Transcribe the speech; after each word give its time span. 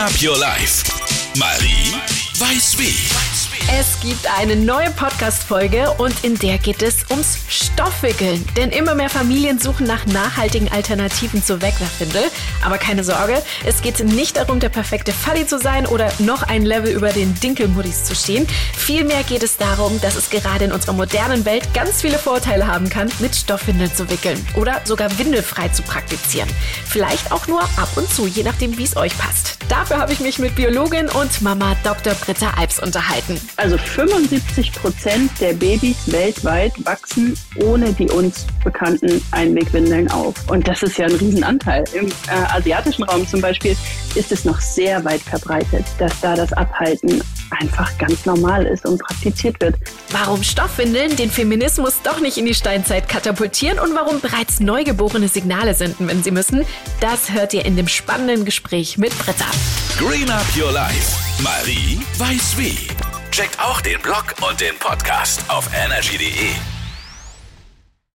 Up 0.00 0.22
Your 0.22 0.38
Life. 0.38 0.82
Marie 1.36 1.94
weiß 2.38 2.78
wie. 2.78 3.49
Es 3.78 4.00
gibt 4.00 4.26
eine 4.36 4.56
neue 4.56 4.90
Podcast-Folge 4.90 5.92
und 5.98 6.24
in 6.24 6.36
der 6.36 6.58
geht 6.58 6.82
es 6.82 7.08
ums 7.08 7.38
Stoffwickeln. 7.48 8.44
Denn 8.56 8.70
immer 8.70 8.96
mehr 8.96 9.08
Familien 9.08 9.60
suchen 9.60 9.86
nach 9.86 10.04
nachhaltigen 10.06 10.70
Alternativen 10.72 11.42
zur 11.42 11.62
Wegwerfwindel. 11.62 12.24
Aber 12.64 12.78
keine 12.78 13.04
Sorge, 13.04 13.40
es 13.64 13.80
geht 13.80 14.00
nicht 14.00 14.36
darum, 14.36 14.58
der 14.58 14.70
perfekte 14.70 15.12
Fuddy 15.12 15.46
zu 15.46 15.58
sein 15.58 15.86
oder 15.86 16.12
noch 16.18 16.42
ein 16.42 16.66
Level 16.66 16.92
über 16.92 17.10
den 17.10 17.32
Dinkelmuddis 17.40 18.04
zu 18.04 18.16
stehen. 18.16 18.46
Vielmehr 18.76 19.22
geht 19.22 19.44
es 19.44 19.56
darum, 19.56 20.00
dass 20.00 20.16
es 20.16 20.30
gerade 20.30 20.64
in 20.64 20.72
unserer 20.72 20.92
modernen 20.92 21.44
Welt 21.44 21.72
ganz 21.72 22.00
viele 22.00 22.18
Vorteile 22.18 22.66
haben 22.66 22.90
kann, 22.90 23.08
mit 23.20 23.36
Stoffwindeln 23.36 23.94
zu 23.94 24.10
wickeln 24.10 24.44
oder 24.56 24.80
sogar 24.84 25.16
windelfrei 25.16 25.68
zu 25.68 25.82
praktizieren. 25.82 26.48
Vielleicht 26.86 27.30
auch 27.30 27.46
nur 27.46 27.62
ab 27.62 27.88
und 27.94 28.12
zu, 28.12 28.26
je 28.26 28.42
nachdem, 28.42 28.76
wie 28.76 28.84
es 28.84 28.96
euch 28.96 29.16
passt. 29.16 29.58
Dafür 29.68 29.98
habe 29.98 30.12
ich 30.12 30.18
mich 30.18 30.40
mit 30.40 30.56
Biologin 30.56 31.08
und 31.08 31.40
Mama 31.42 31.76
Dr. 31.84 32.14
Britta 32.14 32.54
Alps 32.58 32.80
unterhalten. 32.80 33.40
Also 33.60 33.76
75 33.76 34.72
Prozent 34.72 35.30
der 35.38 35.52
Babys 35.52 36.10
weltweit 36.10 36.72
wachsen 36.86 37.36
ohne 37.56 37.92
die 37.92 38.08
uns 38.08 38.46
bekannten 38.64 39.22
Einwegwindeln 39.32 40.10
auf. 40.10 40.34
Und 40.48 40.66
das 40.66 40.82
ist 40.82 40.96
ja 40.96 41.04
ein 41.04 41.14
Riesenanteil. 41.14 41.84
Im 41.92 42.06
äh, 42.06 42.54
asiatischen 42.54 43.02
Raum 43.02 43.28
zum 43.28 43.42
Beispiel 43.42 43.76
ist 44.14 44.32
es 44.32 44.46
noch 44.46 44.58
sehr 44.62 45.04
weit 45.04 45.20
verbreitet, 45.20 45.84
dass 45.98 46.18
da 46.22 46.36
das 46.36 46.54
Abhalten 46.54 47.22
einfach 47.50 47.98
ganz 47.98 48.24
normal 48.24 48.64
ist 48.64 48.86
und 48.86 48.98
praktiziert 48.98 49.60
wird. 49.60 49.74
Warum 50.10 50.42
Stoffwindeln 50.42 51.14
den 51.16 51.30
Feminismus 51.30 52.00
doch 52.02 52.20
nicht 52.20 52.38
in 52.38 52.46
die 52.46 52.54
Steinzeit 52.54 53.10
katapultieren 53.10 53.78
und 53.78 53.94
warum 53.94 54.20
bereits 54.20 54.60
Neugeborene 54.60 55.28
Signale 55.28 55.74
senden, 55.74 56.08
wenn 56.08 56.22
sie 56.22 56.30
müssen, 56.30 56.64
das 57.02 57.30
hört 57.30 57.52
ihr 57.52 57.66
in 57.66 57.76
dem 57.76 57.88
spannenden 57.88 58.46
Gespräch 58.46 58.96
mit 58.96 59.10
Britta. 59.18 59.50
Green 59.98 60.30
Up 60.30 60.46
Your 60.58 60.72
Life. 60.72 61.18
Marie 61.42 62.00
weiß 62.16 62.56
wie. 62.56 63.09
Checkt 63.30 63.60
auch 63.60 63.80
den 63.80 64.00
Blog 64.02 64.34
und 64.48 64.60
den 64.60 64.76
Podcast 64.76 65.48
auf 65.48 65.68
energy.de. 65.72 66.79